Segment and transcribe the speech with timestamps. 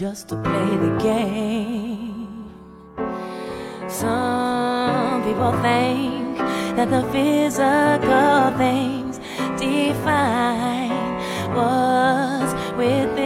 [0.00, 2.48] Just to play the game.
[3.86, 6.38] Some people think
[6.76, 9.18] that the physical things
[9.60, 10.88] define
[11.54, 13.18] what's within,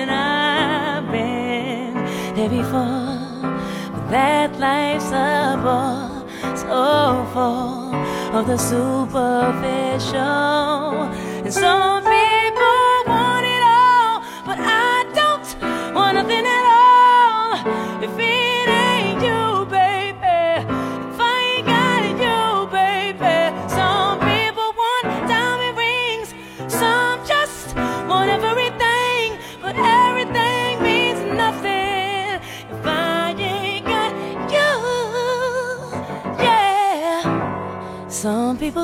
[0.00, 1.94] and I've been
[2.34, 3.20] there before.
[3.92, 6.26] But that life's a bore,
[6.56, 7.94] so full
[8.36, 10.16] of the superficial,
[11.44, 11.95] and some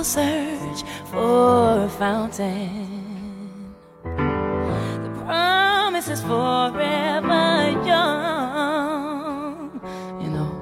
[0.03, 3.73] Search for a fountain.
[4.03, 9.81] The promise is forever young.
[10.21, 10.53] You know,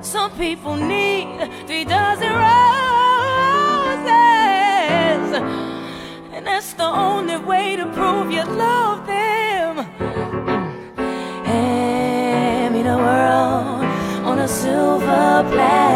[0.00, 2.48] some people need three dozen roses,
[6.32, 9.76] and that's the only way to prove you love them.
[11.44, 13.84] Hand me the world
[14.24, 15.87] on a silver platter,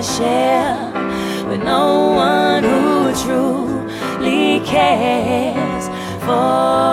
[0.00, 0.92] to share,
[1.46, 5.88] with no one who truly cares
[6.24, 6.89] for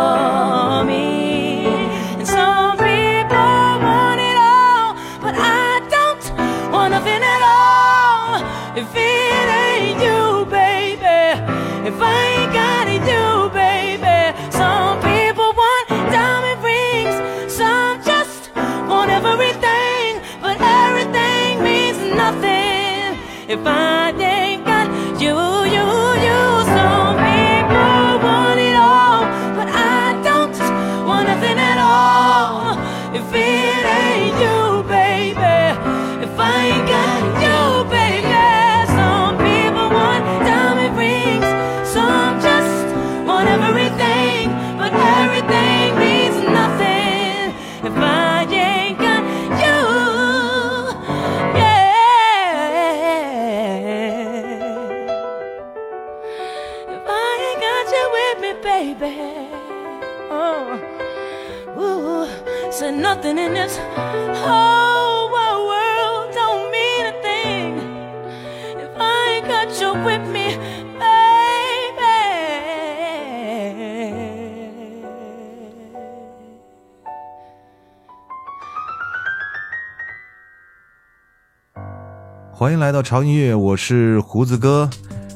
[23.48, 23.97] if I
[82.68, 84.90] 欢迎来到潮音乐，我是胡子哥。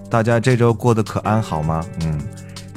[0.09, 1.81] 大家这周过得可安好吗？
[2.01, 2.19] 嗯，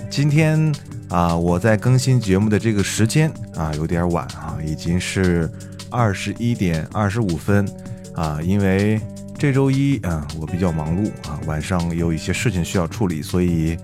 [0.09, 0.73] 今天
[1.09, 5.51] 啊，我在更新节目的这个时间啊，有点晚啊，已经是
[5.91, 7.69] 二十一点二十五分
[8.15, 9.01] 啊，因为
[9.37, 13.77] 这周一啊，我比较忙碌啊，晚上有一些事情需要处理，所以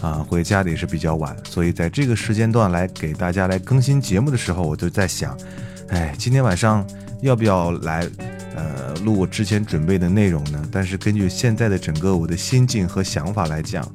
[0.00, 5.38] 啊，回家的也是比较晚，所以在这个时间段来给大家来更新节目的时候，我就在想，
[5.90, 6.84] 哎，今天晚上
[7.20, 8.04] 要不要来？
[8.56, 10.66] 呃，录我之前准备的内容呢？
[10.72, 13.86] 但是根据现在的整个我的心境和想法来讲，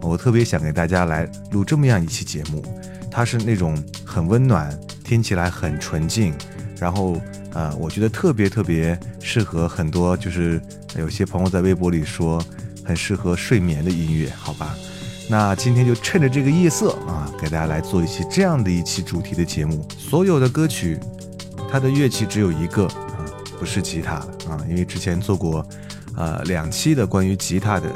[0.00, 2.64] 我特别想给大家来录这么样一期节目，
[3.10, 6.34] 它是那种很温暖，听起来很纯净，
[6.78, 7.20] 然后
[7.52, 10.60] 呃，我觉得特别特别适合很多，就是
[10.96, 12.42] 有些朋友在微博里说
[12.82, 14.74] 很适合睡眠的音乐，好吧？
[15.28, 19.86] 那今天就趁着这个夜色啊，给大家来做一期这样的一期主题的节目。
[19.96, 20.98] 所有的歌曲，
[21.70, 22.88] 它的乐器只有一个，
[23.60, 24.14] 不是吉他
[24.48, 25.64] 啊，因为之前做过
[26.16, 27.90] 呃两期的关于吉他的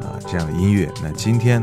[0.00, 0.88] 啊这样的音乐。
[1.02, 1.60] 那今天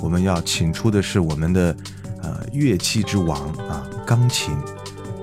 [0.00, 1.74] 我们要请出的是我们的
[2.22, 4.54] 呃乐器之王啊，钢琴。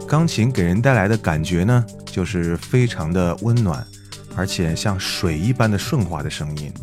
[0.07, 3.85] 钢琴给人带来的感觉呢，就是非常的温暖，
[4.35, 6.73] 而且像水一般的顺滑的声音。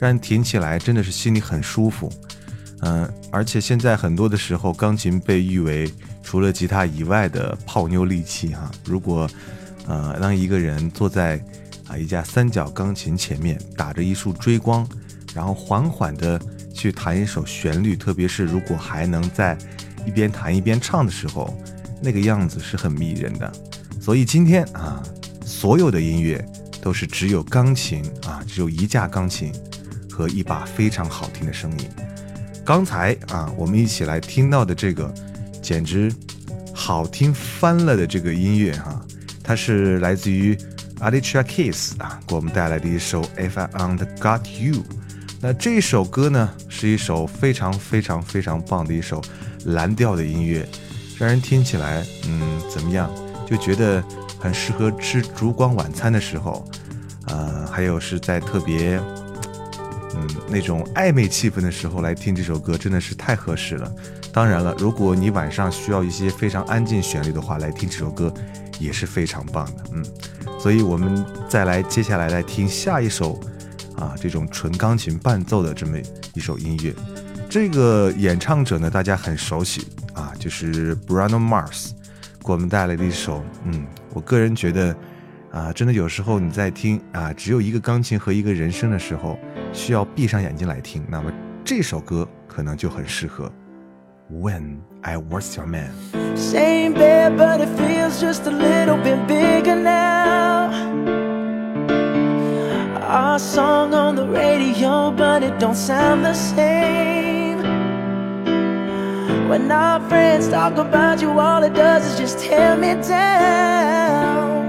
[0.00, 2.10] 让人听起来真的是心里很舒服，
[2.80, 5.92] 嗯，而且现在很多的时候，钢琴被誉为
[6.24, 8.68] 除了吉他以外的泡妞利器哈。
[8.84, 9.28] 如果，
[9.86, 11.42] 呃，让一个人坐在
[11.86, 14.88] 啊一架三角钢琴前面，打着一束追光，
[15.34, 16.40] 然后缓缓的
[16.72, 19.56] 去弹一首旋律，特别是如果还能在
[20.06, 21.56] 一边弹一边唱的时候，
[22.00, 23.52] 那个样子是很迷人的。
[24.00, 25.02] 所以今天啊，
[25.44, 26.44] 所有的音乐
[26.80, 29.52] 都是只有钢琴啊，只有一架钢琴。
[30.12, 31.88] 和一把非常好听的声音。
[32.62, 35.10] 刚才啊，我们一起来听到的这个，
[35.62, 36.12] 简直
[36.74, 39.00] 好听翻了的这个音乐哈，
[39.50, 40.56] 它是来自于
[41.00, 44.84] Alicia Keys 啊，给我们带来的一首 If I Ain't Got You。
[45.40, 49.20] 那这首歌呢，是一首非常非常非常棒的一首
[49.64, 50.64] 蓝调的音乐，
[51.18, 53.10] 让人听起来，嗯，怎么样？
[53.44, 54.00] 就觉得
[54.38, 56.64] 很适合吃烛光晚餐的时候，
[57.26, 59.00] 呃，还有是在特别。
[60.14, 63.92] 嗯，那种暧昧气氛的时候来听这首歌真的是太合适了。
[64.32, 68.32] 当然了，如果你晚上需要一些非常安静旋律的话，来听这首歌
[68.78, 69.84] 也是非常棒的。
[69.92, 70.04] 嗯，
[70.58, 73.40] 所以我们再来接下来来听下一首
[73.96, 75.98] 啊，这种纯钢琴伴奏的这么
[76.34, 76.94] 一首音乐。
[77.48, 81.90] 这个演唱者呢，大家很熟悉啊，就是 Bruno Mars
[82.44, 83.44] 给我们带来的一首。
[83.64, 84.94] 嗯，我个人觉得
[85.50, 89.36] 啊，真的有时候你在听啊，只有一个钢琴和一个人声的时候。
[89.73, 91.31] 需要闭上眼睛来听，那么
[91.63, 93.51] 这首歌可能就很适合。
[94.31, 100.71] When I Was Your Man。Same bed, but it feels just a little bit bigger now.
[103.07, 107.61] Our song on the radio, but it don't sound the same.
[109.47, 114.65] When our friends talk about you, all it does is just tear me down.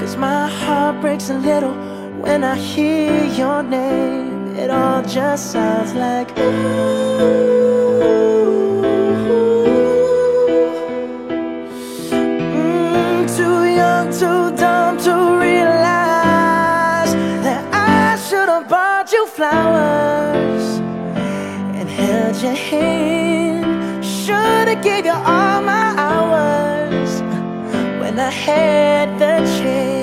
[0.00, 1.72] Cause my heart breaks a little
[2.23, 7.33] when I hear your name, it all just sounds like ooh.
[12.55, 15.13] Mm, too young, too dumb to
[15.47, 17.11] realize
[17.45, 20.65] that I should have bought you flowers
[21.77, 24.05] and held your hand.
[24.05, 27.11] Should have gave you all my hours
[28.01, 30.02] when I had the chance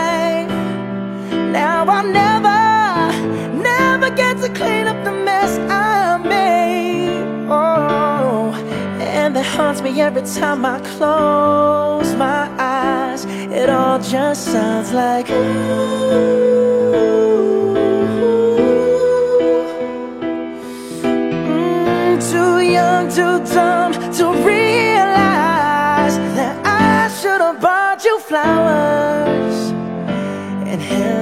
[1.51, 7.23] now I'll never, never get to clean up the mess I made.
[7.49, 8.53] Oh,
[8.99, 13.25] and that haunts me every time I close my eyes.
[13.25, 16.61] It all just sounds like ooh.
[22.31, 29.00] Too young, too dumb to realize that I should have bought you flowers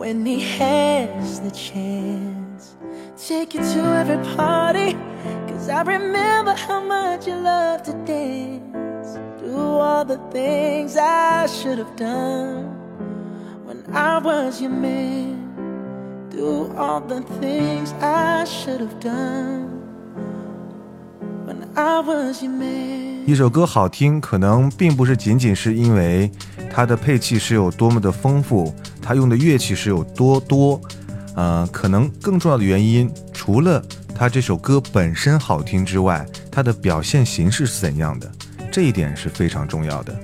[0.00, 2.76] when he has the chance.
[3.16, 4.96] Take you to every party,
[5.48, 9.18] cause Cause I remember how much you loved to dance.
[9.40, 12.70] Do all the things I should have done
[13.64, 15.34] when I was your man.
[16.30, 19.82] Do all the things I should have done
[21.46, 23.24] when I was your man.
[23.26, 26.30] 一首歌好听，可能并不是仅仅是因为
[26.72, 30.79] 它的配器是有多么的丰富， 它用的乐器是有多多，
[31.35, 38.31] 呃，可能更重要的原因，除了它这首歌本身好听之外，它的表现形式是怎样的，
[38.71, 40.15] 这一点是非常重要的。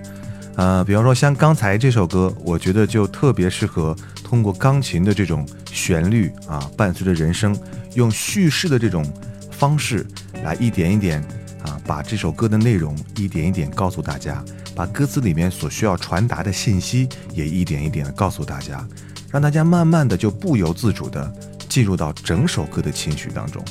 [0.55, 7.55] 呃，比方说像刚才这首歌，我觉得就特别适合通过钢琴的这种旋律啊，伴随着人声，
[7.93, 9.05] 用叙事的这种
[9.51, 10.05] 方式
[10.43, 11.23] 来一点一点
[11.67, 14.43] 啊，把这首歌的内容一点一点告诉大家，
[14.75, 18.87] 把歌词里面所需要传达的信息也一点一点的告诉大家，
[19.29, 21.31] 让大家慢慢的就不由自主的
[21.69, 23.63] 进入到整首歌的情绪当中。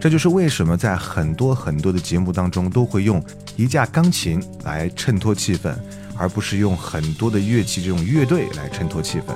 [0.00, 3.24] 这就是为什么在很多很多的节目当中都会用
[3.56, 5.74] 一架钢琴来衬托气氛。
[6.16, 9.34] 而不是用很多的乐器这种乐队来衬托气氛，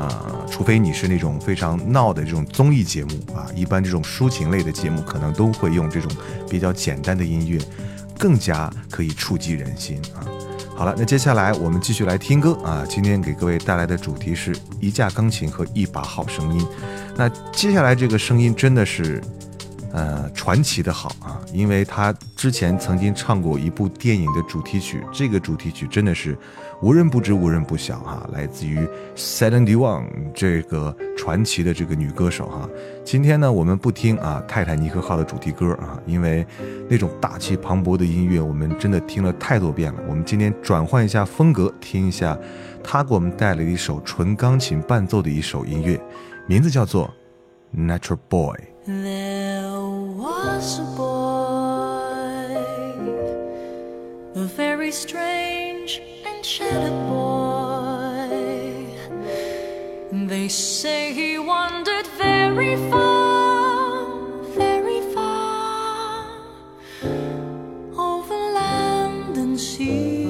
[0.00, 6.10] 啊，除非你是那种非常闹的这种综艺节目啊，一般这种抒情类的节目可能都会用这种
[6.48, 7.60] 比较简单的音乐，
[8.18, 10.24] 更加可以触及人心啊。
[10.74, 16.66] 好了，那接下来我们继续来听歌啊，今天给各位带来的主题是一架钢琴和一把好声音。
[17.16, 19.22] 那接下来这个声音真的是。
[19.92, 26.38] 呃，传奇的好啊，因为他之前曾经唱过一部电影的主题曲，这个主题曲真的是
[26.80, 32.68] 无人不知、无人不晓哈，来自于 SEVENTY ONE 这个传奇的这个女歌手哈。
[33.04, 36.46] 今天呢，我们不听啊《泰坦尼克号》的主题歌啊，因为
[36.88, 40.00] 那种大气磅礴的音乐，我们真的听了太多遍了。
[40.08, 42.38] 我们今天转换一下风格，听一下
[42.82, 46.00] 他给我们带来的一首纯钢琴伴奏的一首音乐，
[46.46, 47.12] 名字叫做
[47.78, 48.56] 《Natural Boy》。
[54.34, 58.30] A very strange and shattered boy.
[60.12, 64.06] They say he wandered very far,
[64.54, 66.30] very far
[67.98, 70.29] over land and sea.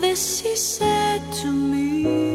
[0.00, 2.29] this he said to me.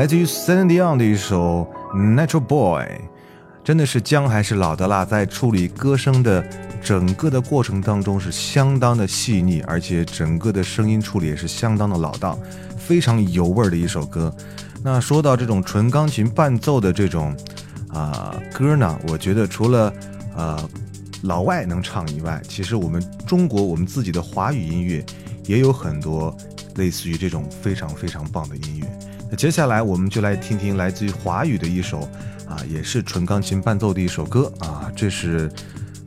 [0.00, 1.70] 来自于 s e n d y o n 的一首
[2.14, 2.84] 《Natural Boy》，
[3.62, 6.42] 真的是姜还是老的辣，在处理歌声的
[6.82, 12.38] 整个的过程当中是相当的细腻，而且整个的声音处理也是相当的老道，
[12.78, 14.34] 非常有味儿的一首歌。
[14.82, 17.36] 那说到这种纯钢琴伴奏的这种
[17.92, 19.92] 啊、歌呢，我觉得除了
[20.34, 20.58] 呃
[21.24, 25.04] 老外能唱以外，其实我们中国我们自己的华语音乐
[25.44, 26.34] 也有很多
[26.76, 28.69] 类似于这种非常非常棒的音。
[29.30, 32.00] 那接下来我们就来听听来自于华语的一首
[32.48, 35.48] 啊，也是纯钢琴伴奏的一首歌啊，这是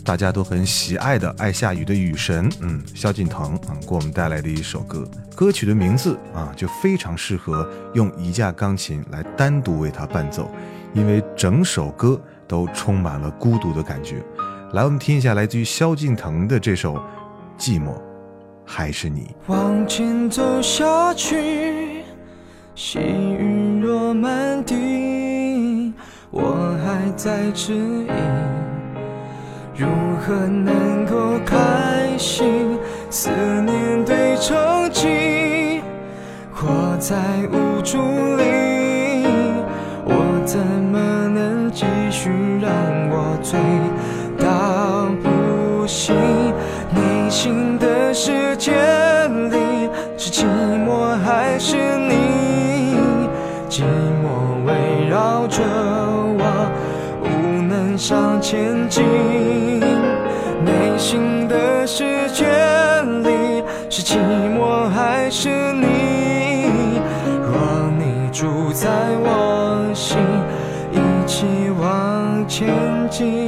[0.04, 5.08] 大家都很喜爱的《爱下雨的雨神》，嗯，萧敬腾啊给我们带来的一首歌。
[5.34, 10.52] 歌曲的名字啊，就非常适合用一架钢琴来单独为它伴奏，
[10.94, 14.22] 因为整首歌都充满了孤独的感觉。
[14.74, 16.96] 来，我们听一下来自于萧敬腾的这首
[17.58, 17.94] 《寂寞
[18.66, 19.22] 还是你》。
[19.48, 21.93] 往前走下去，
[22.76, 25.94] 细雨落满地，
[26.32, 28.10] 我还在迟疑，
[29.76, 29.86] 如
[30.20, 32.80] 何能够开心？
[33.12, 35.82] 思念堆成疾，
[36.52, 37.16] 活在
[37.52, 38.00] 无助
[38.38, 39.28] 里，
[40.04, 40.98] 我怎么
[41.30, 42.72] 能继续让
[43.12, 43.60] 我醉
[44.44, 46.16] 到不行？
[46.90, 48.72] 内心的世界
[49.52, 50.48] 里，是寂
[50.88, 52.03] 寞还是？
[53.74, 55.64] 寂寞围绕着
[56.38, 56.70] 我，
[57.24, 57.26] 无
[57.64, 59.04] 能向前进。
[60.64, 62.46] 内心的世界
[63.24, 64.16] 里，是寂
[64.56, 67.02] 寞还是你？
[67.42, 68.88] 若你住在
[69.24, 70.20] 我心，
[70.92, 71.48] 一起
[71.82, 72.70] 往前
[73.10, 73.43] 进。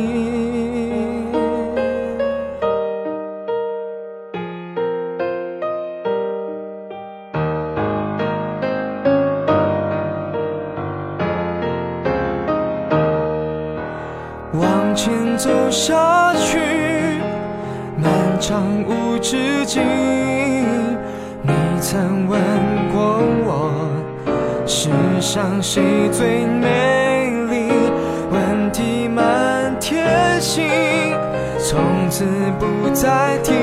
[15.45, 16.57] 走下去，
[18.01, 19.83] 漫长无止境。
[21.43, 22.41] 你曾问
[22.91, 23.69] 过我，
[24.65, 24.89] 世
[25.21, 27.69] 上谁最美丽？
[28.31, 30.65] 问题满天星，
[31.59, 32.25] 从此
[32.57, 33.53] 不再提。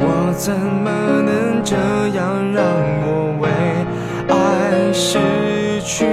[0.00, 0.90] 我怎么
[1.22, 1.76] 能这
[2.18, 2.64] 样让
[3.04, 3.48] 我为
[4.28, 5.20] 爱失
[5.82, 6.04] 去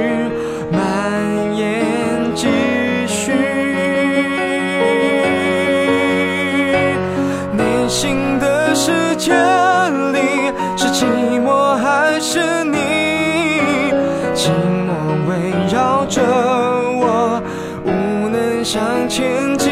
[19.14, 19.72] 前进。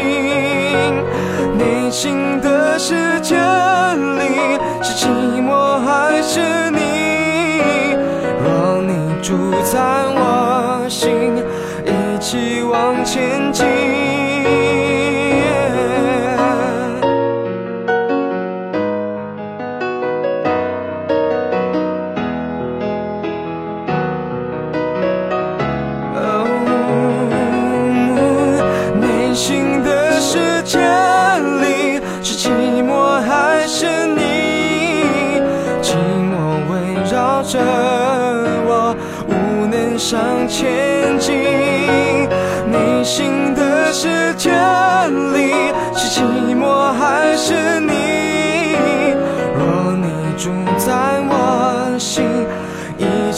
[1.58, 5.08] 内心的世界里，是寂
[5.42, 7.96] 寞还是你？
[8.44, 9.80] 若你住在
[10.14, 11.42] 我心，
[11.84, 13.66] 一起往前进。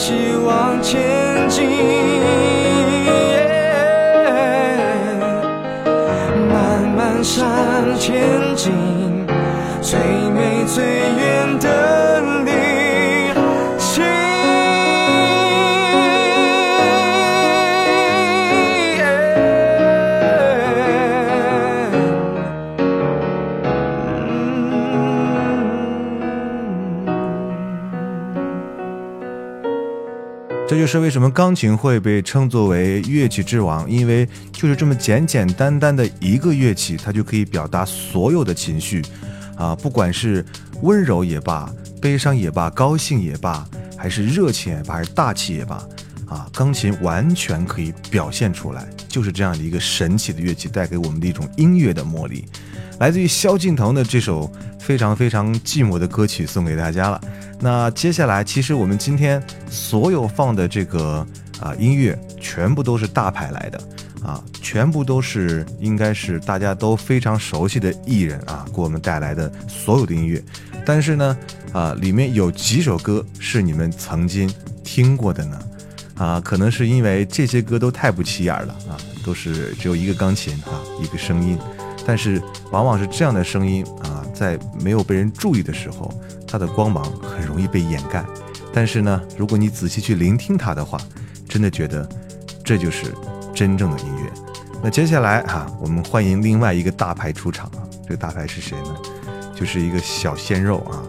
[0.04, 0.12] 起
[0.44, 1.66] 往前进。
[6.52, 7.42] 慢慢向
[7.98, 8.20] 前
[8.54, 8.70] 进，
[9.80, 11.93] 最美最远的
[30.84, 39.00] 就是为什么钢琴会被称作为乐器之王，因为就是这么简简单单的一个乐器，它就可以表达所有的情绪，
[39.56, 40.44] 啊，不管是
[40.82, 43.66] 温柔也罢，悲伤也罢，高兴也罢，
[43.96, 45.76] 还是热情也罢，还是大气也罢，
[46.26, 52.44] 啊，钢琴完全可以表现出来，就是这样的一个神奇的乐器，带给我们的一种音乐的魔力。
[53.00, 57.18] 来自于萧敬腾的这首非常非常寂寞的歌曲送给大家了。
[57.60, 61.26] 那接下来，其实我们今天所有放的这个
[61.60, 63.80] 啊音乐，全部都是大牌来的
[64.22, 70.42] 啊，全部都是应该是大家都非常熟悉的艺人啊，给我们带来的所有的音乐。
[70.84, 71.36] 但是呢，
[71.72, 75.58] 啊，里面有几首歌是你们曾经听过的呢？
[76.16, 81.58] 啊，可能是因为这些歌都太不起眼了啊，都是只有一个钢琴啊，一个声音，
[82.06, 82.40] 但是
[82.70, 86.12] 往往是这样的声音啊，在没有被人注意的时候，
[86.54, 88.24] 它的光芒很容易被掩盖。
[88.72, 90.96] 但是呢，如果你仔细去聆听它的话，
[91.48, 92.08] 真的觉得
[92.64, 93.06] 这就是
[93.52, 94.30] 真正的音乐。
[94.80, 98.96] 那接下来哈、我们欢迎另外一个大牌出场啊，这个大牌是谁呢？
[99.52, 101.02] 就是一个小鲜肉啊。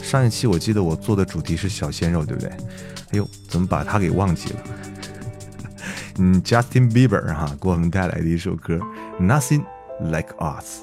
[0.00, 2.48] 上一期我记得我做的主题是小鲜肉，对不对？
[2.50, 4.60] 哎呦，怎么把他给忘记了？
[6.18, 8.78] 嗯，Justin Bieber 哈、给我们带来的一首歌
[9.20, 9.64] 《Nothing
[10.00, 10.82] Like Us》。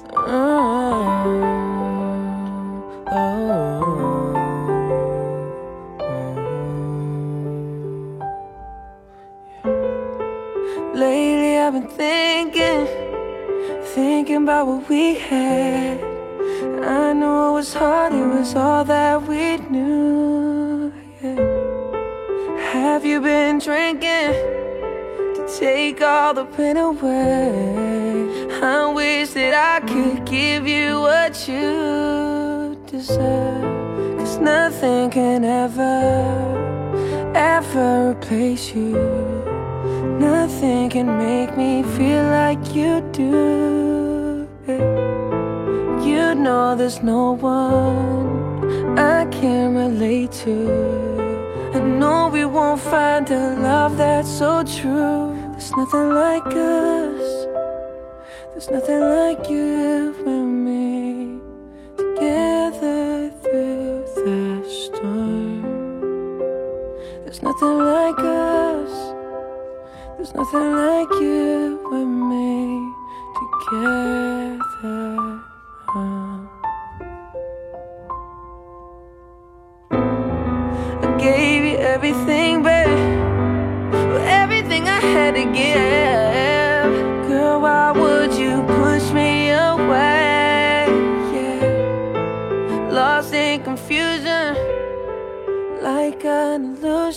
[11.90, 12.86] Thinking,
[13.94, 16.00] thinking about what we had.
[16.82, 20.92] I know it was hard, it was all that we knew.
[21.22, 21.60] yeah.
[22.72, 24.32] Have you been drinking
[25.36, 28.10] to take all the pain away?
[28.62, 34.18] I wish that I could give you what you deserve.
[34.18, 39.39] Cause nothing can ever, ever replace you.
[40.20, 44.46] Nothing can make me feel like you do.
[46.06, 50.58] You know there's no one I can relate to.
[51.74, 55.34] I know we won't find a love that's so true.
[55.52, 57.28] There's nothing like us.
[58.52, 60.12] There's nothing like you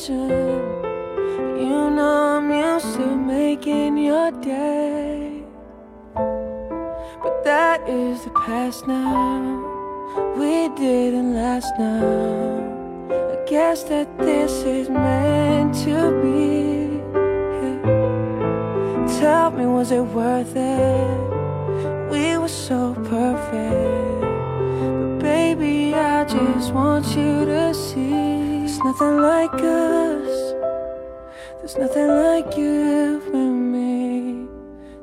[0.09, 0.29] illusion.
[1.59, 5.43] You know I'm used to making your day.
[6.13, 9.61] But that is the past now.
[10.37, 12.71] We didn't last now.
[13.09, 17.01] I guess that this is meant to be.
[19.19, 22.11] Tell me, was it worth it?
[22.11, 24.21] We were so perfect.
[24.21, 28.42] But baby, I just want you to see.
[28.73, 30.53] There's nothing like us.
[31.59, 34.47] There's nothing like you and me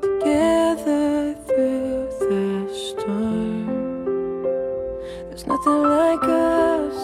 [0.02, 3.66] together through the storm.
[5.28, 6.98] There's nothing like us.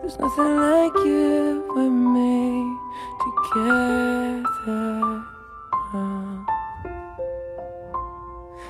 [0.00, 2.78] There's nothing like you and me
[3.26, 4.46] together.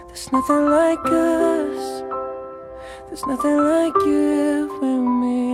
[0.08, 2.02] There's nothing like us.
[3.08, 5.49] There's nothing like you and me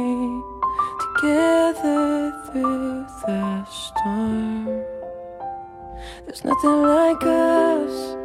[1.26, 4.64] together through the storm.
[6.24, 8.16] There's nothing like us.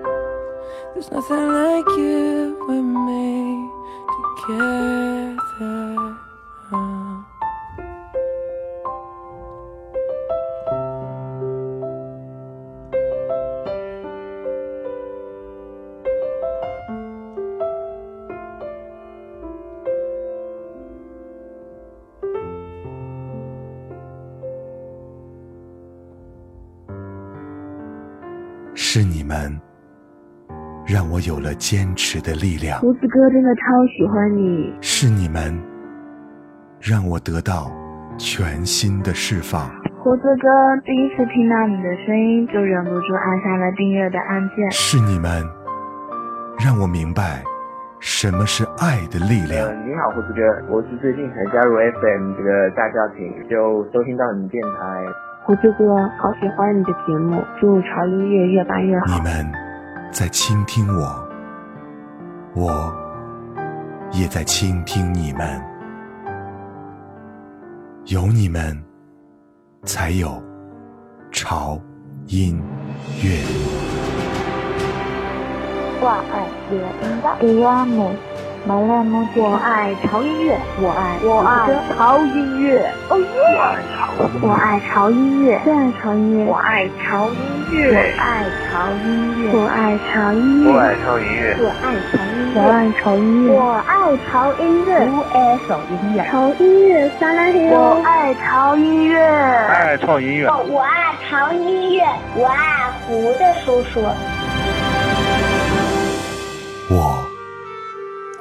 [0.94, 3.70] There's nothing like you and me
[4.46, 5.42] together.《
[28.94, 29.58] 是你们
[30.86, 35.58] 让我有了坚持的力量，胡子哥真的超喜欢你，是你们
[36.82, 37.72] 让我得到
[38.18, 39.72] 全新的释放。
[40.04, 40.52] 胡子哥
[40.84, 44.70] 第一次听到你的声音，就忍不住按下了订阅的按键。
[44.72, 45.42] 是你们
[46.60, 47.42] 让我明白
[48.02, 49.74] 什么是爱的力量呃，。
[49.88, 55.31] 你好，胡子哥，我是最近才加入 FM 这个大家庭，就收听到你电台。
[55.44, 55.84] 胡子哥，
[56.20, 59.24] 好喜欢你的节目，祝潮音乐越办越好你。
[59.24, 59.52] 们
[60.12, 61.28] 在倾听我，
[62.54, 62.94] 我
[64.12, 65.60] 也在倾听你们。
[68.06, 68.80] 有你们，
[69.84, 70.42] 才有
[71.32, 71.80] 潮
[72.28, 72.62] 音
[73.24, 73.42] 乐。
[76.00, 77.28] 挂爱乐音的
[78.66, 83.26] 摸姐，我爱潮音乐，我爱我爱潮音乐，哦耶！
[84.42, 87.36] 我爱潮音乐，最爱潮音乐，我爱潮音
[87.74, 90.70] 我乐，爱潮音乐，我爱潮音乐，
[91.58, 93.98] 我爱潮音乐，我爱潮音我乐，爱
[94.30, 100.48] 潮音乐，我爱潮音乐，我爱潮音乐，潮音乐撒拉嘿我爱潮音乐，爱潮音乐。
[100.70, 102.04] 我爱潮音乐，
[102.36, 104.02] 我爱胡子叔叔。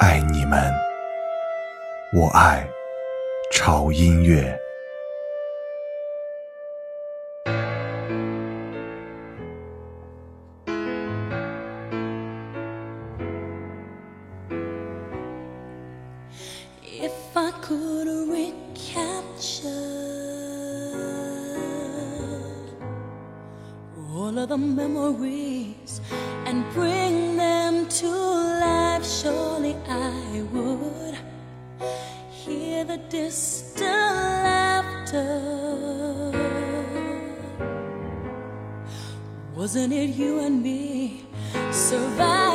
[0.01, 0.73] 爱你们，
[2.15, 2.67] 我爱
[3.53, 4.59] 潮音乐。
[16.83, 19.69] If I could recapture
[24.15, 26.01] all of the memories
[26.47, 28.60] and bring them to life,
[29.21, 31.17] surely I would
[32.31, 33.85] hear the distant
[34.47, 35.29] laughter.
[39.55, 41.27] Wasn't it you and me
[41.71, 42.50] surviving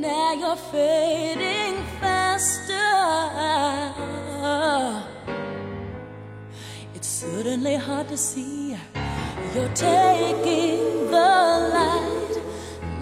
[0.00, 2.74] Now you're fading faster.
[6.94, 8.76] It's certainly hard to see.
[9.54, 11.30] You're taking the
[11.74, 12.34] light,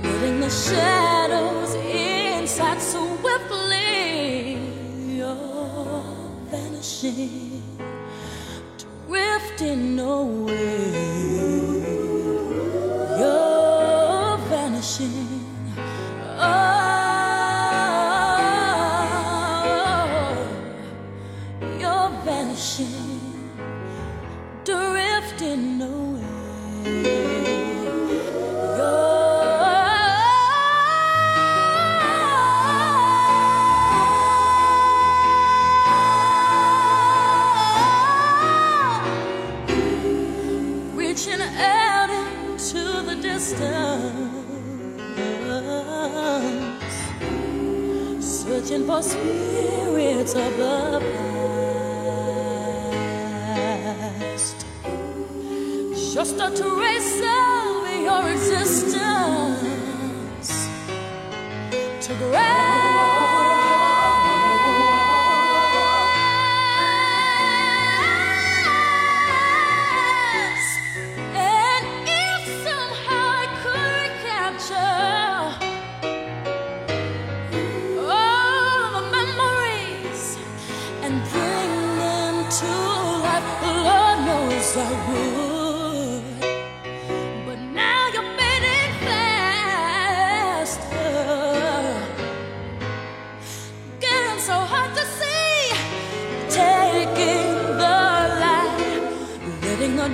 [0.03, 4.59] letting the shadows inside so swiftly.
[5.16, 6.03] You're
[6.51, 7.62] vanishing,
[9.07, 11.08] drifting away.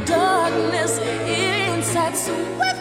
[0.05, 2.74] Darkness inside swiftly.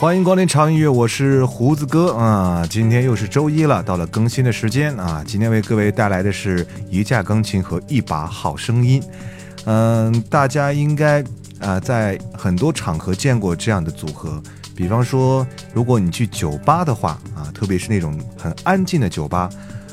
[0.00, 2.66] 欢迎光临长音乐，我是胡子哥啊！
[2.70, 5.22] 今天又是周一了，到了更新的时间啊！
[5.26, 9.02] 今天为各位带来的是一架钢琴和一把好声音。
[9.66, 11.22] 嗯，大家应该
[11.58, 14.42] 啊、在很多场合见过这样的组合，
[14.74, 19.50] 比方说，如果你去酒吧的话啊，特别是那种很安静的酒吧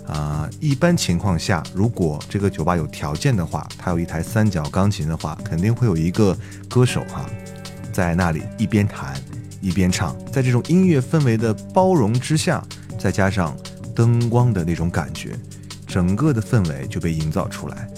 [0.08, 6.34] 啊，一般情况下，如果这个酒吧有条件的话，它有一台三角钢琴的话，肯定会有一个
[6.70, 7.26] 歌手哈、
[7.92, 9.14] 在那里一边弹
[9.62, 12.64] 一边唱，在这种音乐氛围的包容之下，
[13.00, 13.56] 再加上
[13.96, 15.38] 灯光的那种感觉，
[15.86, 17.90] 整个的氛围就被营造出来。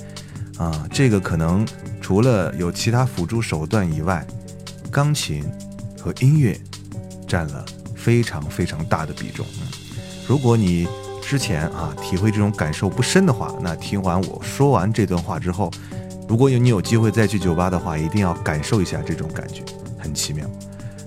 [0.57, 1.65] 啊，这个可能
[2.01, 4.25] 除了有其他辅助手段以外，
[4.91, 5.43] 钢琴
[6.01, 6.59] 和音乐
[7.27, 9.45] 占了非常非常大的比重。
[9.61, 9.67] 嗯，
[10.27, 10.87] 如果你
[11.21, 15.71] 之前啊体会这种感受不深的话，那听完我说完这段话之后，
[16.27, 19.63] 如果有你有机会再去酒吧的话，一定要感受一下这种感觉，
[19.97, 20.45] 很奇妙。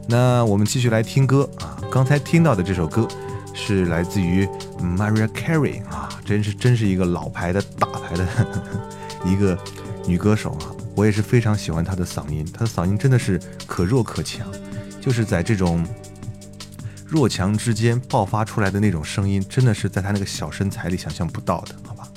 [0.09, 3.07] 那我们继续来听歌啊，刚才听到的这首歌
[3.55, 4.47] 是来自于
[4.79, 8.27] Maria Carey 啊，真是真是一个老牌的大牌的
[9.25, 9.59] 一个
[10.07, 14.47] 女歌手啊，我也是非常喜欢她的嗓音，她的嗓音真的是可弱可强，
[15.01, 15.87] 就是在这种
[17.07, 22.09] 弱强之间爆发出来的那种声音，真的是在她那个小身材里想象不到的，好吧？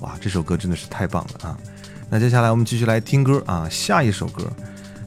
[0.00, 1.58] 哇，这首歌真的是太棒了啊！
[2.08, 4.50] 那接下来我们继续来听歌啊，下一首歌。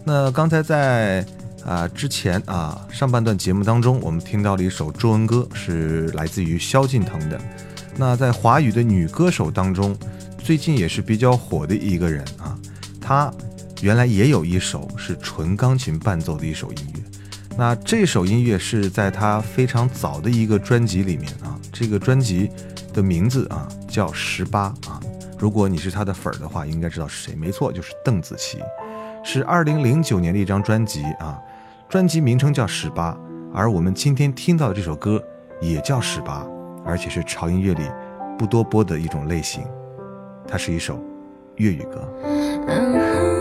[0.06, 1.26] 那刚才在
[1.65, 7.39] 啊之前啊上半段节目当中，我们听到了一首中文歌，是来自于萧敬腾的。
[7.95, 9.95] 那在华语的女歌手当中，
[10.38, 12.58] 最近也是比较火的一个人啊，
[12.99, 13.32] 她
[13.82, 17.02] 原来也有一首是纯钢琴伴奏的一首音乐。
[17.56, 22.49] 那这首音乐是在她非常早的一个专辑里面啊，这个专辑
[22.93, 24.99] 的名字啊叫《十八》啊。
[25.38, 28.58] 如果你是她的粉儿的话，应该知道是谁，没错，就是邓紫棋。
[29.23, 31.39] 是二零零九年的一张专辑啊，
[31.93, 33.12] 专辑名称叫《十八》，
[33.53, 35.23] 而我们今天听到的这首歌
[35.62, 36.41] 也叫《十八》，
[36.84, 37.84] 而且是潮音乐里
[38.36, 39.63] 不多播的一种类型，
[40.47, 40.99] 它是一首
[41.58, 43.33] 粤语歌。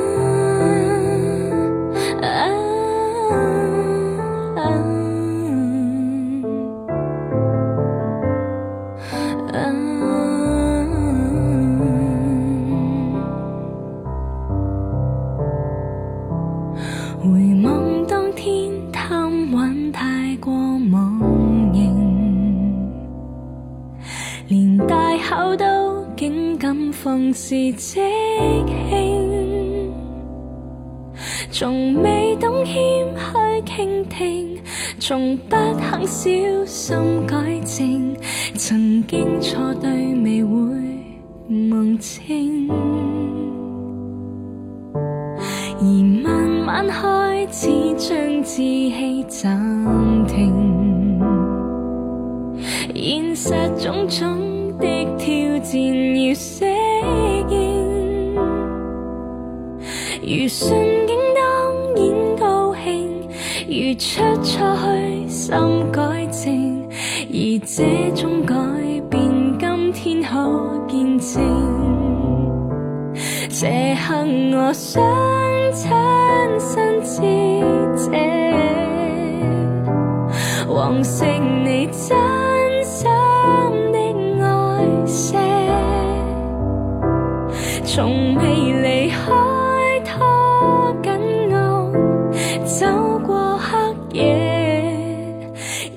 [35.05, 36.31] 从不肯小
[36.65, 37.22] 心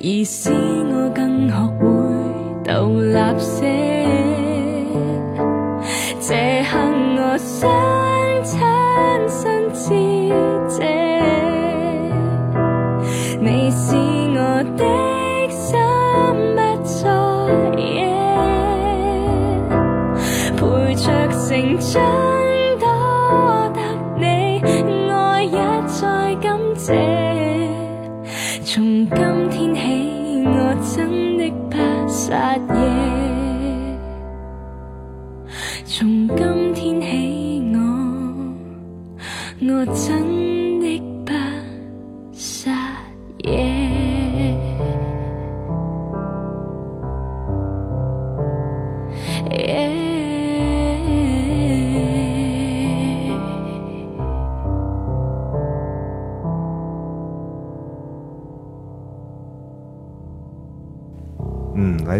[0.08, 1.84] 而使我更学会
[2.64, 4.06] 独立些。
[6.22, 6.78] 这刻
[7.18, 7.36] 我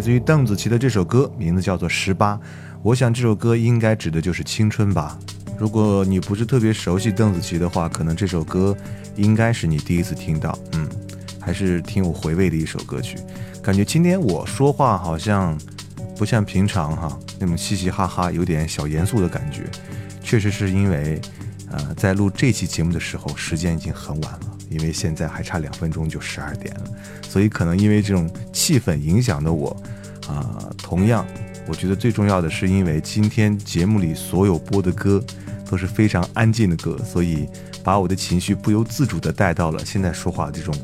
[0.06, 2.36] 自于邓紫棋的这首歌，名字叫做《十八》。
[2.84, 5.18] 我想这首歌应该指的就是青春吧。
[5.58, 8.78] 如果你不是特别熟悉邓紫棋的话，可能这首歌
[9.16, 10.56] 应该是你第一次听到。
[10.74, 10.88] 嗯，
[11.42, 13.18] 还是挺有回味的一首歌曲。
[13.64, 15.58] 感觉今天我说话好像
[16.16, 19.64] 不像平常哈那种嘻嘻哈哈，有点小严肃的感觉。
[20.22, 21.20] 确实是因为，
[21.72, 24.55] 呃，在录这期节目的时候，时间已经很晚了。
[24.70, 26.84] 因为现在还差两分钟就十二点了，
[27.30, 29.76] 所以可能因为这种气氛影响的我，
[30.28, 31.26] 啊、同样，
[31.68, 35.24] 我觉得最重要的是因为今天节目里所有播的歌
[35.70, 37.48] 都是非常安静的歌，所以
[37.84, 40.76] 把我的情绪不由自主地带到了现在说话这种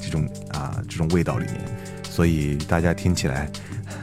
[0.00, 1.60] 这种啊这种味道里面，
[2.10, 3.50] 所以大家听起来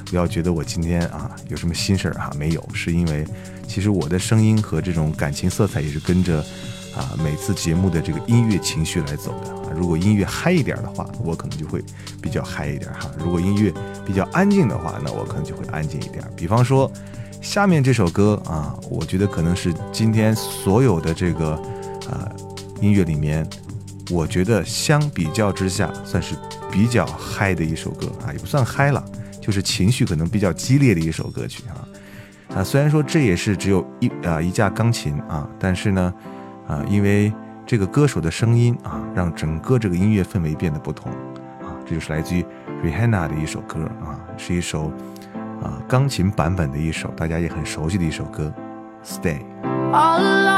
[0.06, 3.26] 不要觉得我今天啊有什么心事儿哈，没有，是因为
[3.68, 6.44] 其实我的声音和这种感情色彩也是跟着
[6.96, 9.72] 啊每次节目的这个音乐情绪来走的啊。
[9.76, 11.84] 如果音乐嗨一点的话，我可能就会
[12.22, 13.74] 比较嗨一点哈；如果音乐
[14.06, 16.24] 比较安静的话，那我可能就会安静一点。
[16.36, 16.92] 比方说
[17.42, 21.52] 下面这首歌啊，我觉得可能是今天所有的这个
[22.10, 22.32] 啊
[22.82, 23.48] 音乐里面。
[24.12, 26.36] 我觉得相比较之下，算是
[26.70, 29.02] 比较嗨的一首歌啊，也不算嗨了，
[29.40, 31.88] 就是情绪可能比较激烈的一首歌曲啊。
[32.58, 36.14] 啊，虽然说这也是只有一啊一架钢琴啊，但是呢，
[36.68, 37.34] 啊，因为
[37.66, 41.12] 这个歌手的声音啊，让整个这个音乐氛围变得不同
[41.62, 41.76] 啊。
[41.86, 42.46] 这就是来自于
[42.84, 44.92] Rihanna 的一首歌啊，是一首
[45.62, 48.54] 啊钢琴版本的一首大家也很熟悉的一首歌
[49.04, 50.53] ，Stay。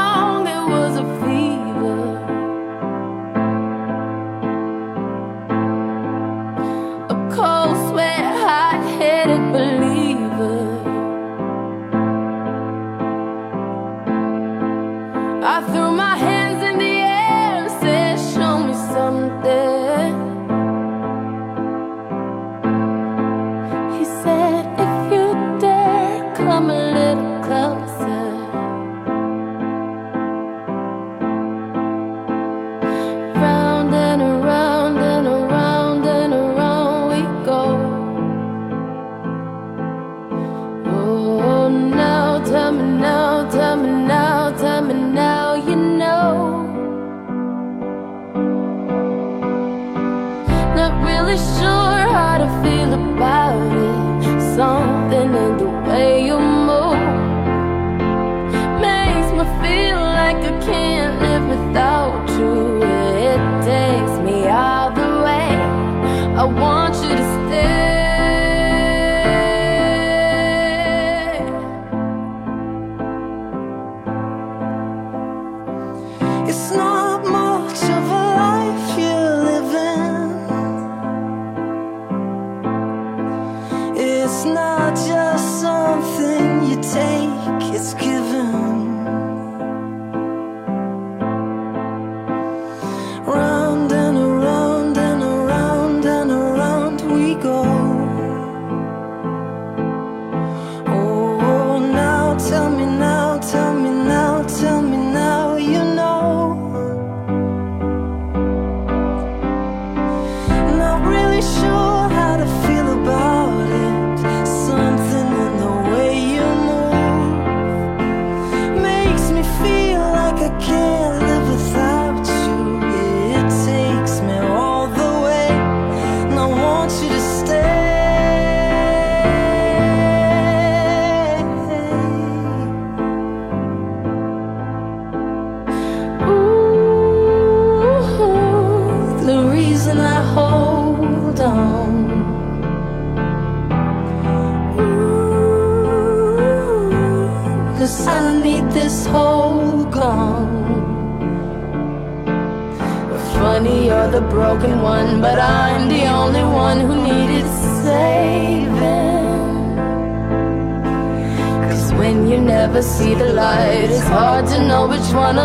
[126.88, 127.25] Want you to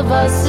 [0.02, 0.41] of us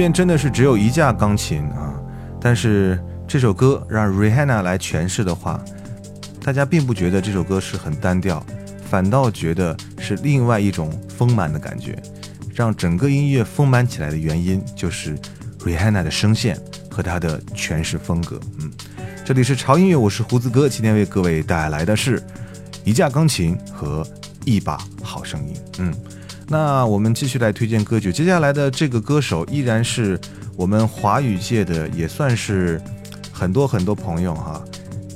[0.00, 1.92] 边真的是只有一架钢琴啊，
[2.40, 2.98] 但是
[3.28, 5.62] 这首歌让 Rihanna 来诠释的话，
[6.42, 8.42] 大家并不觉得这首歌是很单调，
[8.88, 12.02] 反倒觉得是另外一种丰满的感觉。
[12.54, 15.18] 让整个音乐丰满起来的原因，就是
[15.66, 16.58] Rihanna 的声线
[16.90, 18.40] 和她的诠释风格。
[18.58, 18.72] 嗯，
[19.22, 22.22] 这里是潮音乐，我是胡子哥，今天为各位带来的是
[22.84, 24.02] 一架钢琴和
[24.46, 25.54] 一把好声音。
[25.78, 25.94] 嗯，
[26.52, 30.18] 那我们继续来推荐歌曲，接下来的这个歌手依然是
[30.56, 32.82] 我们华语界的，也算是
[33.32, 34.60] 很多很多朋友哈。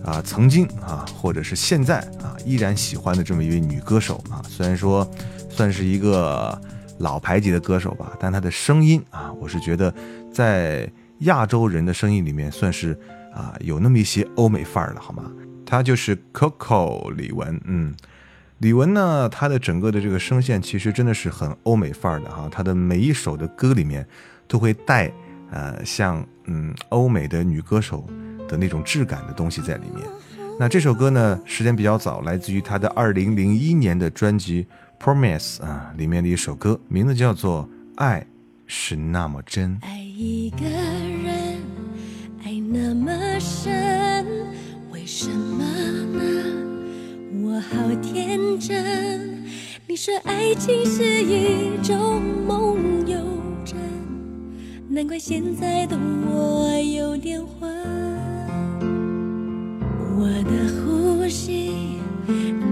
[0.05, 5.05] 啊，曾经啊，或者是现在啊，依然喜欢的这么一位女歌手啊，虽然说
[5.49, 6.57] 算是一个
[6.99, 9.93] 老牌级的歌手吧，但她的声音啊，我是觉得
[10.33, 10.89] 在
[11.21, 12.97] 亚洲人的声音里面算是
[13.35, 15.25] 啊有那么一些欧美范儿的，好吗？
[15.67, 17.93] 她就是 Coco 李玟，嗯，
[18.59, 24.07] 李玟呢，她的整个的这个声线其实真的是很欧美范儿的哈，她的每一首的歌里面
[24.47, 25.13] 都会带
[25.51, 28.09] 呃像嗯欧美的女歌手。
[28.47, 30.07] 的那种质感的东西在里面。
[30.61, 34.67] 那这首歌呢，时间比较早，来自于她的二零零一年的专辑
[35.03, 37.63] 《Promise》啊，里面的一首歌，名字叫做
[37.97, 38.27] 《爱
[38.67, 39.81] 是那么真》。
[39.83, 41.63] 爱一个人，
[42.45, 44.27] 爱那么深，
[44.93, 45.54] 为什么呢？
[47.55, 49.45] 我好天真。
[49.87, 53.17] 你说爱情是一种梦游
[53.65, 53.79] 症，
[54.89, 57.73] 难怪现在的我有点昏。
[60.19, 60.51] 我的
[60.83, 62.01] 呼吸，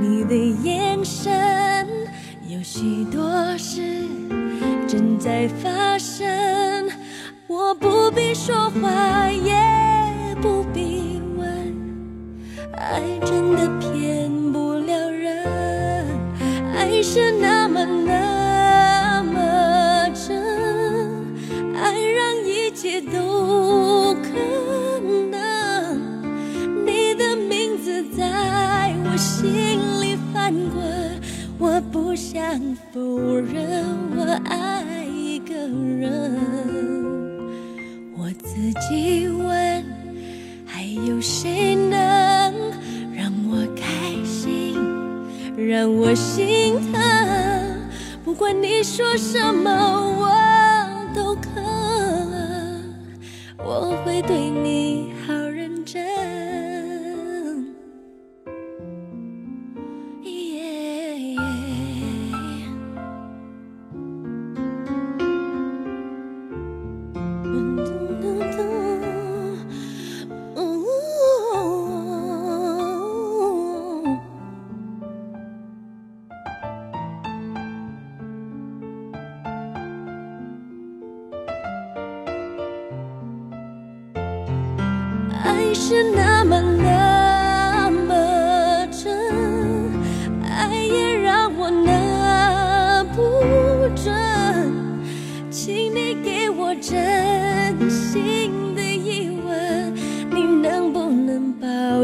[0.00, 1.86] 你的眼神，
[2.48, 3.82] 有许多事
[4.88, 6.90] 正在发生。
[7.46, 9.54] 我不必说话，也
[10.40, 11.46] 不必问，
[12.72, 13.68] 爱真的
[32.32, 32.58] 想
[32.90, 32.98] 否
[33.36, 33.84] 认
[34.16, 36.40] 我爱一个人。
[38.16, 39.84] 我自己问，
[40.64, 42.00] 还有谁能
[43.14, 43.84] 让我开
[44.24, 44.78] 心，
[45.58, 47.02] 让我心疼？
[48.24, 49.70] 不管你说什么，
[50.18, 50.30] 我
[51.14, 51.50] 都可，
[53.58, 54.91] 我会对你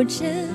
[0.08, 0.47] 保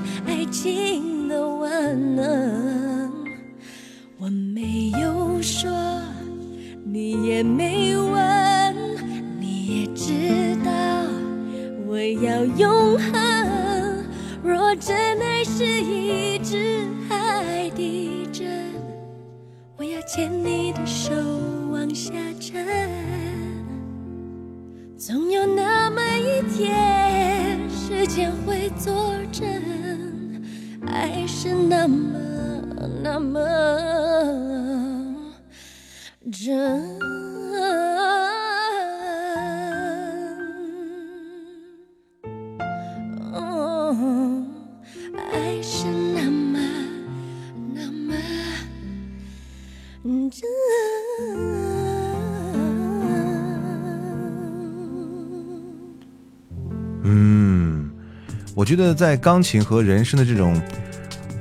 [58.64, 60.58] 我觉得在钢琴和人声的这种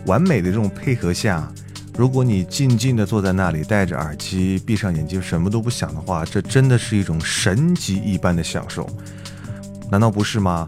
[0.06, 1.48] 完美的这种配合下，
[1.96, 8.84] 如果你静静的坐在那里，戴着耳机，闭上眼睛，什么都不想的话，这真的是一种神级一般的享受，
[9.88, 10.66] 难道不是吗？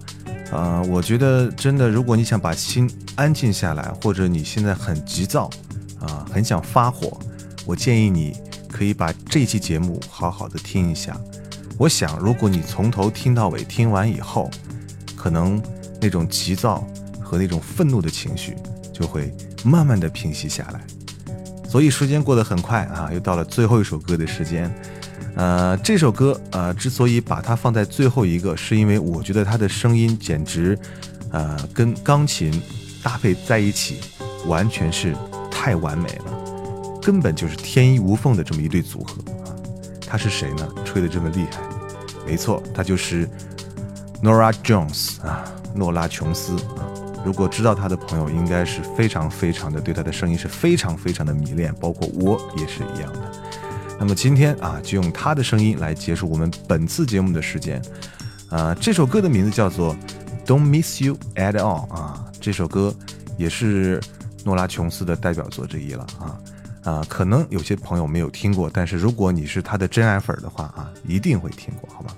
[0.53, 5.51] 呃，我觉得真的，如果你想把心安静下来，或者你现在很急躁
[5.99, 7.19] 啊，很想发火，
[7.67, 8.33] 我建议你
[8.71, 11.21] 可以把这期节目好好的听一下。
[11.79, 14.49] 我想，如果你从头听到尾，听完以后，
[15.17, 15.61] 可能。
[16.05, 16.87] 那种急躁
[17.23, 18.55] 和那种愤怒的情绪
[18.93, 19.35] 就会
[19.65, 20.85] 慢慢的平息下来，
[21.67, 24.71] 所以时间过得很快啊，又到了最后一首歌的时间。
[25.35, 30.79] 呃，这首歌呃之所以把它放在最后一个，是因为我觉得它的声音简直，
[31.31, 32.63] 呃，跟钢琴
[33.03, 34.01] 搭配在一起，
[34.47, 35.17] 完全是
[35.51, 39.49] 太完美了，根本就是天衣无缝的这么一对组合啊。
[40.07, 40.69] 他是谁呢？
[40.85, 41.63] 吹得这么厉害？
[42.27, 43.27] 没错，他就是
[44.23, 45.45] Nora Jones 啊，
[45.75, 46.87] 诺拉琼斯啊。
[47.25, 53.33] 如果知道他的朋友，应该是非常非常的对他的声音是非常非常的迷恋，包括我也是一样的。
[53.99, 57.81] 那么今天啊，就用他的声音来结束我们本次节目的时间。
[58.51, 59.97] 啊，这首歌的名字叫做
[60.47, 62.95] Don't Miss You at All 啊，这首歌
[63.39, 64.01] 也是
[64.45, 66.39] 诺拉琼斯的代表作之一了啊。
[66.85, 72.15] 啊，可能有些朋友没有听过，但是如果你是他的真爱粉的话啊，一定会听过，好吧？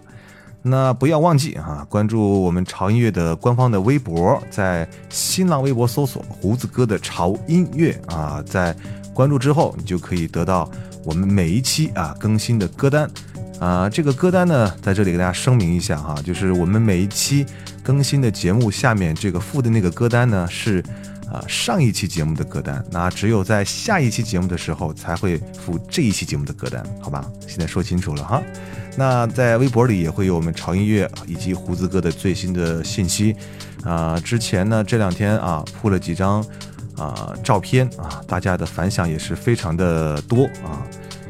[0.69, 8.75] 那不要忘记啊，关注我们潮音乐的官方的微博，在新浪微博搜索“胡子哥的潮音乐”啊，在
[9.15, 10.69] 关注之后，你就可以得到
[11.05, 13.09] 我们每一期啊更新的歌单
[13.61, 13.89] 啊。
[13.89, 17.47] 这个歌单呢，在这里给大家声明一下哈，就是我们每一期
[17.83, 20.83] 更新的节目下面这个附的那个歌单呢是。
[21.37, 27.31] 啊，上一期节目的歌单，那只有在下一期节目的时候才会附这一期节目的歌单，好吧？
[27.47, 28.43] 现在说清楚了哈。
[28.97, 33.37] 那在微博里也会有我们潮音乐以及胡子哥的最新的信息。
[33.85, 36.43] 啊，之前呢这两天啊铺了几张
[36.97, 40.81] 啊照片啊，大家的反响也是非常的多啊。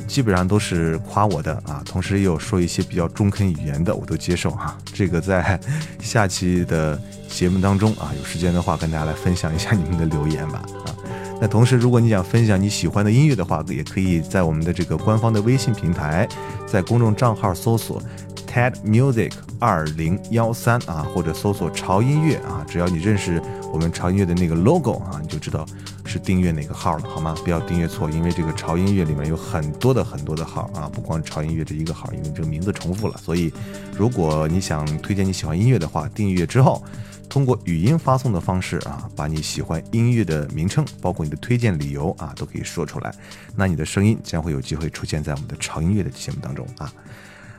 [0.07, 4.77] 基本上都是夸我的啊，同时也有说一些比较中肯语言的，我都接受哈。
[4.93, 5.61] 这个在
[6.01, 10.95] 下期的节目当中啊，有时间的话跟大家来分享一下你们的留言吧啊。
[11.39, 16.27] 那同时，如果你想分享你喜欢的音乐的话，也可以在我们的这个官方的微信平台，
[16.67, 18.03] 在公众账号搜索
[18.47, 23.43] TED Music 二零幺三啊，或者搜索潮音乐啊，只要你认识
[23.73, 25.67] 我们潮音乐的那个 logo 啊，你就知道。
[26.09, 27.35] 是订阅哪个号了，好吗？
[27.43, 33.19] 不要订阅错，因为这个潮音乐里面有很多的很多的号啊，不光潮音乐这一个号，因为这个名字重复了。
[33.19, 33.53] 所以，
[33.99, 36.81] 如果你想推荐你喜欢音乐的话，订阅之后，
[37.29, 43.13] 通过语音发送的方式啊，把你喜欢音乐的名称，包括你的推荐理由啊，都可以说出来。
[43.57, 46.93] 那你的声音将会有机会出现在我们的潮音乐的节目当中啊。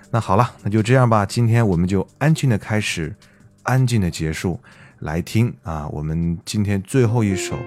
[0.09, 3.15] 那好了，那就这样吧，今天我们就安静的开始，
[3.63, 4.59] 安静的结束，
[4.99, 7.57] 来听啊，我们今天最后一首。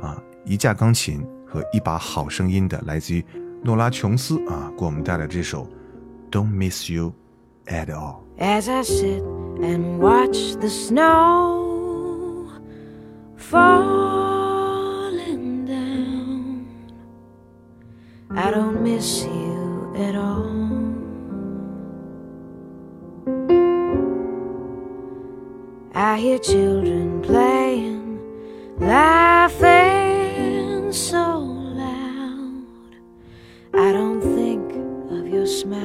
[0.00, 3.24] 啊，一架钢琴和一把好声音的，来自于
[3.64, 5.66] 诺拉琼斯啊，给我们带来这首
[6.30, 7.12] 《Don't Miss You
[7.66, 8.18] at All》。
[8.40, 9.24] As I sit
[9.60, 12.46] and watch the snow
[13.36, 14.56] falling
[15.66, 16.62] down,
[18.28, 20.67] I don't miss you at all.
[26.00, 28.20] I hear children playing,
[28.78, 29.82] laughing
[30.92, 32.94] so loud.
[33.74, 34.70] I don't think
[35.10, 35.82] of your smile.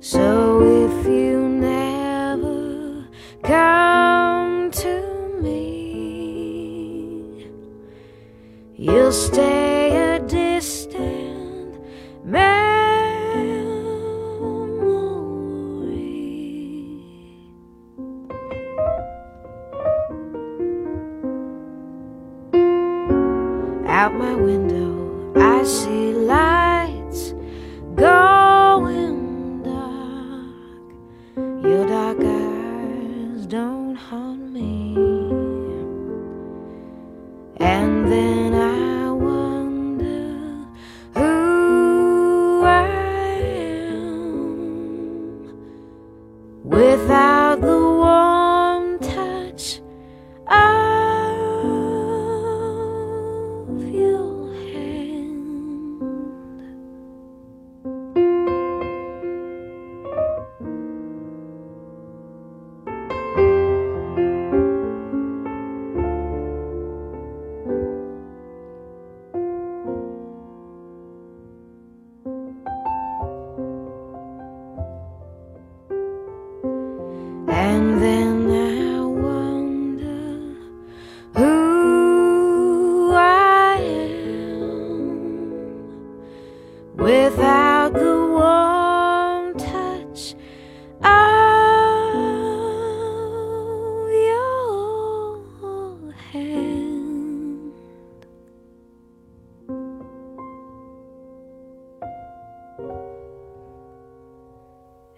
[0.00, 1.43] So if you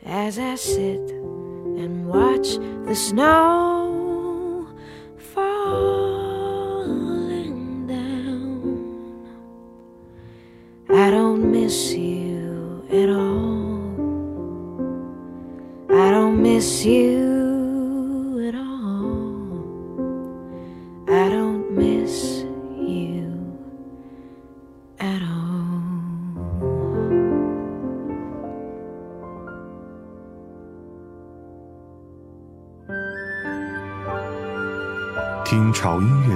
[0.09, 3.76] As I sit and watch the snow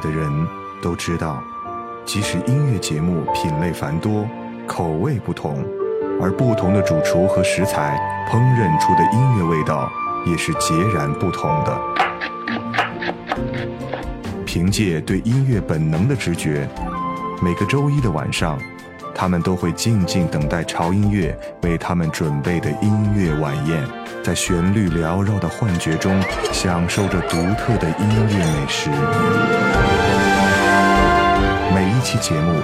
[0.00, 0.30] 的人
[0.82, 1.42] 都知道，
[2.04, 4.26] 即使音乐节目品类繁多，
[4.66, 5.64] 口味不同，
[6.20, 7.98] 而不同的主厨和食材
[8.30, 9.90] 烹饪出的音乐味道
[10.26, 11.80] 也是截然不同的。
[14.44, 16.68] 凭借对音乐本能的直觉，
[17.40, 18.58] 每个周一的晚上，
[19.14, 23.84] 他们都会静静等待潮音乐为他们准备的音乐晚宴，
[24.22, 28.90] 在旋律缭绕的幻觉中，享受着独特的音乐美食。
[31.74, 32.60] 每一期节目，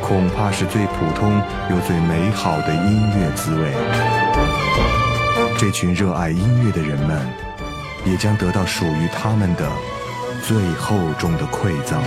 [0.00, 3.72] 恐怕是最普通又最美好的音乐滋味。
[5.58, 7.18] 这群热爱音乐的人们，
[8.04, 9.68] 也将得到属于他们的
[10.46, 12.00] 最厚重的馈赠。